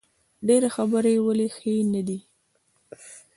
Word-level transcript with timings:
ډیرې 0.47 0.69
خبرې 0.75 1.13
ولې 1.25 1.47
ښې 1.55 1.75
نه 1.93 2.01
دي؟ 2.07 2.19